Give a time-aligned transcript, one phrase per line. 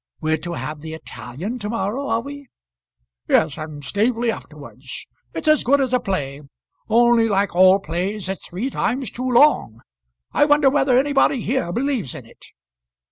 [0.19, 2.47] "We're to have the Italian to morrow, are we?"
[3.29, 5.07] "Yes; and Staveley afterwards.
[5.35, 6.41] It's as good as a play;
[6.89, 9.81] only, like all plays, it's three times too long.
[10.33, 12.43] I wonder whether anybody here believes in it?"